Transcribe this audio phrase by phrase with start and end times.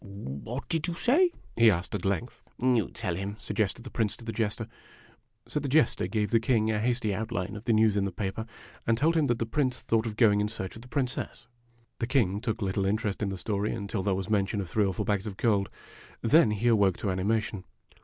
[0.03, 4.17] "What did you say?" he asked, at length." You tell him,' suo ^ested the Prince
[4.17, 4.63] to the Tester.
[4.63, 4.71] <_><_> J
[5.47, 8.47] So the Jester gave the King a hasty outline of the news in the paper,
[8.87, 11.47] and told him that the Prince thought of going in search of the Princess.
[11.99, 14.85] The King took little interest in the story until there was mention of the three
[14.85, 15.69] or four bags of gold.
[16.23, 17.63] Then he awoke to animation.